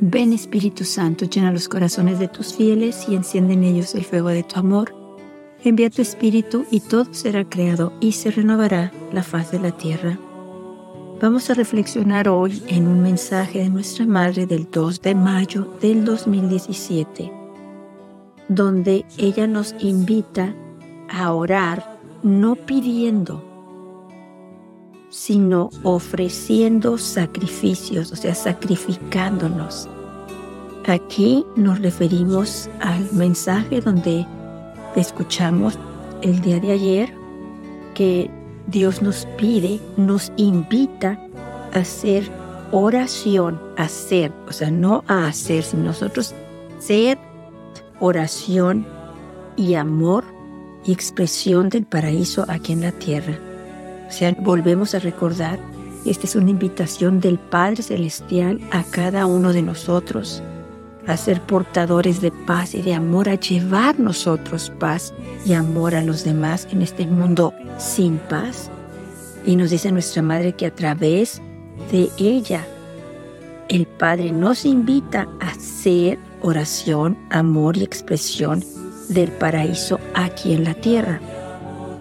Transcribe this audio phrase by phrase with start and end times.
[0.00, 4.28] Ven Espíritu Santo, llena los corazones de tus fieles y enciende en ellos el fuego
[4.28, 4.94] de tu amor.
[5.64, 10.18] Envía tu Espíritu y todo será creado y se renovará la faz de la tierra.
[11.18, 16.04] Vamos a reflexionar hoy en un mensaje de nuestra Madre del 2 de mayo del
[16.04, 17.32] 2017,
[18.50, 20.54] donde ella nos invita
[21.08, 23.55] a orar no pidiendo,
[25.16, 29.88] sino ofreciendo sacrificios, o sea, sacrificándonos.
[30.86, 34.26] Aquí nos referimos al mensaje donde
[34.94, 35.78] escuchamos
[36.20, 37.14] el día de ayer
[37.94, 38.30] que
[38.66, 41.18] Dios nos pide, nos invita
[41.72, 42.30] a hacer
[42.70, 46.34] oración, a hacer, o sea, no a hacer, sino nosotros
[46.78, 47.18] ser
[48.00, 48.86] oración
[49.56, 50.24] y amor
[50.84, 53.55] y expresión del paraíso aquí en la tierra.
[54.08, 55.58] O sea, volvemos a recordar,
[56.04, 60.42] esta es una invitación del Padre Celestial a cada uno de nosotros,
[61.06, 65.12] a ser portadores de paz y de amor, a llevar nosotros paz
[65.44, 68.70] y amor a los demás en este mundo sin paz.
[69.44, 71.40] Y nos dice nuestra Madre que a través
[71.90, 72.66] de ella,
[73.68, 78.62] el Padre nos invita a hacer oración, amor y expresión
[79.08, 81.20] del paraíso aquí en la tierra.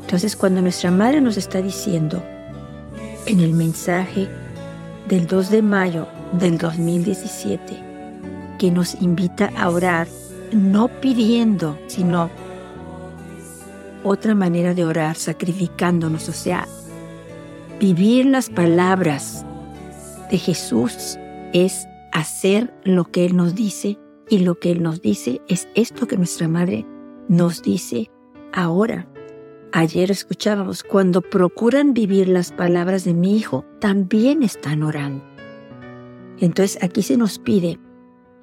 [0.06, 2.22] Entonces cuando nuestra madre nos está diciendo
[3.26, 4.30] en el mensaje
[5.10, 7.84] del 2 de mayo del 2017
[8.60, 10.08] que nos invita a orar,
[10.52, 12.30] no pidiendo, sino
[14.04, 16.68] otra manera de orar, sacrificándonos, o sea,
[17.80, 19.44] vivir las palabras
[20.30, 21.18] de Jesús
[21.52, 23.98] es hacer lo que Él nos dice
[24.30, 26.86] y lo que Él nos dice es esto que nuestra madre
[27.28, 28.12] nos dice
[28.54, 29.08] ahora.
[29.72, 35.24] Ayer escuchábamos, cuando procuran vivir las palabras de mi hijo, también están orando.
[36.40, 37.80] Entonces aquí se nos pide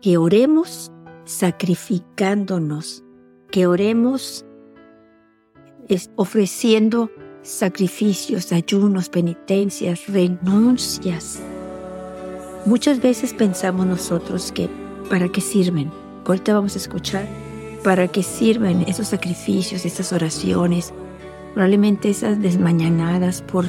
[0.01, 0.93] que oremos
[1.25, 3.05] sacrificándonos,
[3.51, 4.45] que oremos
[6.17, 7.11] ofreciendo
[7.43, 11.41] sacrificios, ayunos, penitencias, renuncias.
[12.65, 14.69] Muchas veces pensamos nosotros que
[15.11, 15.91] para qué sirven.
[16.25, 17.27] Ahorita vamos a escuchar
[17.83, 20.95] para qué sirven esos sacrificios, esas oraciones,
[21.55, 23.67] probablemente esas desmañanadas por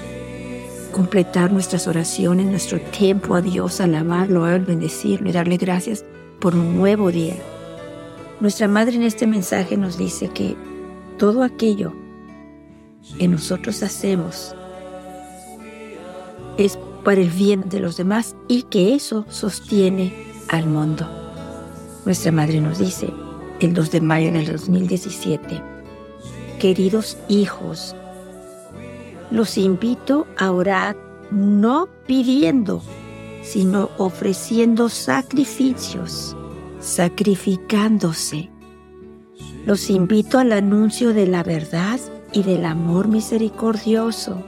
[0.91, 6.05] completar nuestras oraciones, nuestro tiempo a Dios, alabarlo, a Él, bendecirlo y darle gracias
[6.39, 7.35] por un nuevo día.
[8.39, 10.55] Nuestra Madre en este mensaje nos dice que
[11.17, 11.93] todo aquello
[13.17, 14.55] que nosotros hacemos
[16.57, 20.13] es para el bien de los demás y que eso sostiene
[20.49, 21.09] al mundo.
[22.05, 23.09] Nuestra Madre nos dice
[23.59, 25.72] el 2 de mayo del 2017,
[26.63, 27.93] Queridos hijos,
[29.31, 30.95] los invito a orar
[31.29, 32.81] no pidiendo,
[33.41, 36.37] sino ofreciendo sacrificios,
[36.79, 38.49] sacrificándose.
[39.65, 41.99] Los invito al anuncio de la verdad
[42.31, 44.41] y del amor misericordioso.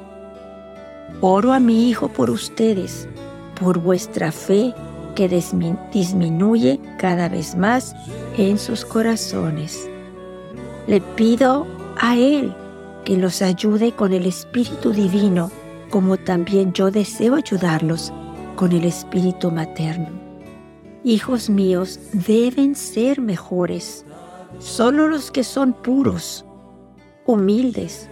[1.20, 3.09] Oro a mi Hijo por ustedes,
[3.59, 4.74] por vuestra fe
[5.16, 5.28] que
[5.92, 7.94] disminuye cada vez más
[8.38, 9.90] en sus corazones.
[10.88, 12.53] Le pido a Él
[13.03, 15.51] que los ayude con el Espíritu Divino,
[15.89, 18.11] como también yo deseo ayudarlos
[18.56, 20.09] con el Espíritu Materno.
[21.03, 24.05] Hijos míos deben ser mejores.
[24.57, 26.44] Solo los que son puros,
[27.25, 28.09] humildes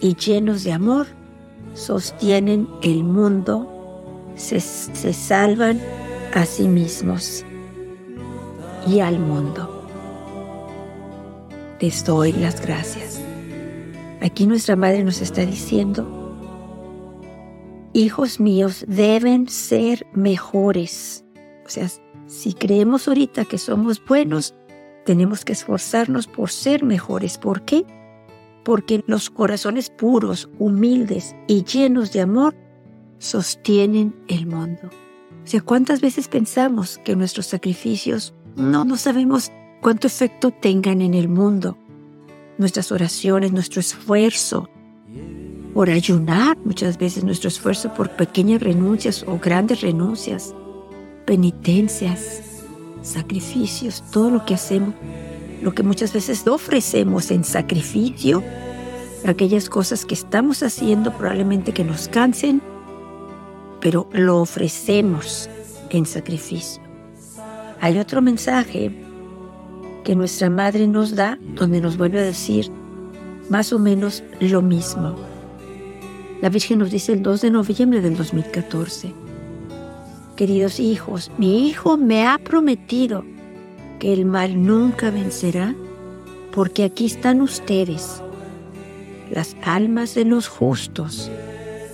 [0.00, 1.06] y llenos de amor
[1.74, 5.80] sostienen el mundo, se, se salvan
[6.34, 7.44] a sí mismos
[8.86, 9.77] y al mundo
[11.80, 13.20] les doy las gracias.
[14.20, 16.06] Aquí nuestra madre nos está diciendo,
[17.92, 21.24] hijos míos deben ser mejores.
[21.64, 21.88] O sea,
[22.26, 24.54] si creemos ahorita que somos buenos,
[25.06, 27.38] tenemos que esforzarnos por ser mejores.
[27.38, 27.86] ¿Por qué?
[28.64, 32.54] Porque los corazones puros, humildes y llenos de amor
[33.18, 34.90] sostienen el mundo.
[35.44, 39.50] O sea, ¿cuántas veces pensamos que nuestros sacrificios no, no sabemos
[39.80, 41.76] cuánto efecto tengan en el mundo.
[42.58, 44.68] Nuestras oraciones, nuestro esfuerzo
[45.74, 50.54] por ayunar, muchas veces nuestro esfuerzo por pequeñas renuncias o grandes renuncias,
[51.24, 52.42] penitencias,
[53.02, 54.94] sacrificios, todo lo que hacemos,
[55.62, 58.42] lo que muchas veces ofrecemos en sacrificio,
[59.24, 62.60] aquellas cosas que estamos haciendo probablemente que nos cansen,
[63.80, 65.48] pero lo ofrecemos
[65.90, 66.82] en sacrificio.
[67.80, 68.92] Hay otro mensaje
[70.08, 72.70] que nuestra madre nos da, donde nos vuelve a decir
[73.50, 75.14] más o menos lo mismo.
[76.40, 79.12] La Virgen nos dice el 2 de noviembre del 2014,
[80.34, 83.22] Queridos hijos, mi hijo me ha prometido
[83.98, 85.74] que el mal nunca vencerá,
[86.52, 88.22] porque aquí están ustedes,
[89.30, 91.30] las almas de los justos,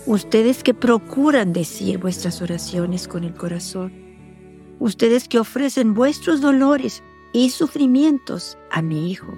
[0.07, 3.93] ustedes que procuran decir vuestras oraciones con el corazón,
[4.79, 7.03] ustedes que ofrecen vuestros dolores
[7.35, 9.35] y sufrimientos a mi Hijo,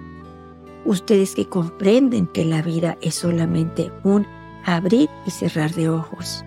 [0.84, 4.26] ustedes que comprenden que la vida es solamente un
[4.64, 6.44] abrir y cerrar de ojos,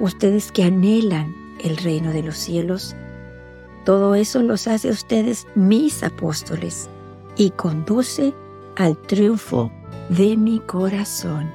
[0.00, 2.96] ustedes que anhelan el reino de los cielos,
[3.84, 6.90] todo eso los hace ustedes mis apóstoles
[7.36, 8.34] y conduce
[8.76, 9.70] al triunfo
[10.08, 11.48] de mi corazón.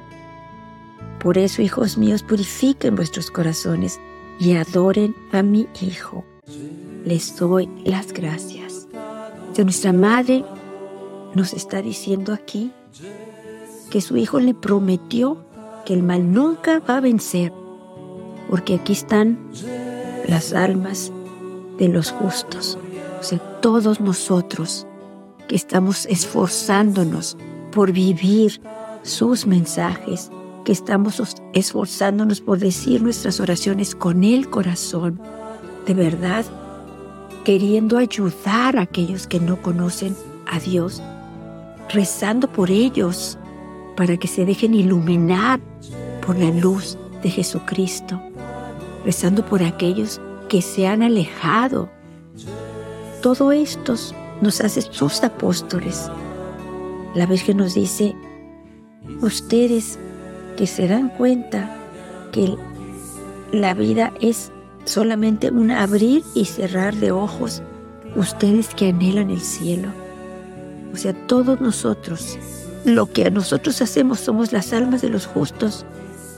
[1.20, 4.00] Por eso, hijos míos, purifiquen vuestros corazones
[4.40, 6.24] y adoren a mi Hijo.
[7.04, 8.67] Les doy las gracias.
[9.64, 10.44] Nuestra Madre
[11.34, 12.72] nos está diciendo aquí
[13.90, 15.38] que su Hijo le prometió
[15.84, 17.52] que el mal nunca va a vencer,
[18.50, 19.38] porque aquí están
[20.26, 21.12] las almas
[21.78, 22.78] de los justos,
[23.20, 24.86] o sea, todos nosotros
[25.48, 27.36] que estamos esforzándonos
[27.72, 28.60] por vivir
[29.02, 30.30] sus mensajes,
[30.64, 31.22] que estamos
[31.54, 35.20] esforzándonos por decir nuestras oraciones con el corazón,
[35.86, 36.44] de verdad,
[37.48, 40.14] queriendo ayudar a aquellos que no conocen
[40.44, 41.02] a Dios,
[41.88, 43.38] rezando por ellos
[43.96, 45.58] para que se dejen iluminar
[46.26, 48.20] por la luz de Jesucristo,
[49.02, 51.88] rezando por aquellos que se han alejado.
[53.22, 53.94] Todo esto
[54.42, 56.10] nos hace sus apóstoles.
[57.14, 58.14] La Virgen nos dice,
[59.22, 59.98] ustedes
[60.58, 61.74] que se dan cuenta
[62.30, 62.54] que
[63.52, 64.52] la vida es
[64.88, 67.62] solamente un abrir y cerrar de ojos,
[68.16, 69.88] ustedes que anhelan el cielo.
[70.92, 72.38] O sea, todos nosotros,
[72.84, 75.84] lo que nosotros hacemos somos las almas de los justos,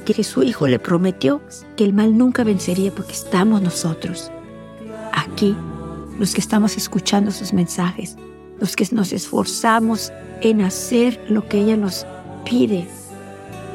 [0.04, 1.40] que su Hijo le prometió
[1.76, 4.30] que el mal nunca vencería porque estamos nosotros,
[5.12, 5.56] aquí,
[6.18, 8.16] los que estamos escuchando sus mensajes,
[8.58, 12.06] los que nos esforzamos en hacer lo que ella nos
[12.44, 12.88] pide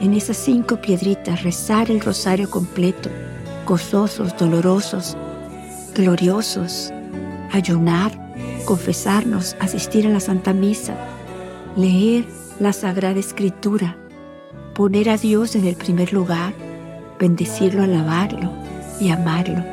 [0.01, 3.09] en esas cinco piedritas, rezar el rosario completo,
[3.65, 5.17] gozosos, dolorosos,
[5.95, 6.93] gloriosos,
[7.51, 8.11] ayunar,
[8.65, 10.95] confesarnos, asistir a la Santa Misa,
[11.75, 12.25] leer
[12.59, 13.97] la Sagrada Escritura,
[14.73, 16.53] poner a Dios en el primer lugar,
[17.19, 18.51] bendecirlo, alabarlo
[18.99, 19.63] y amarlo.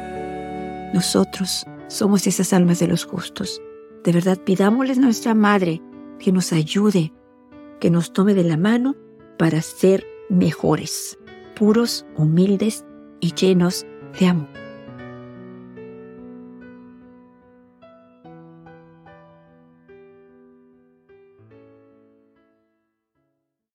[0.94, 3.61] Nosotros somos esas almas de los justos.
[4.05, 5.81] De verdad, pidámosles a nuestra Madre
[6.19, 7.12] que nos ayude,
[7.81, 8.97] que nos tome de la mano
[9.39, 11.19] para ser mejores,
[11.55, 12.85] puros, humildes
[13.22, 13.86] y llenos
[14.20, 14.62] de amor.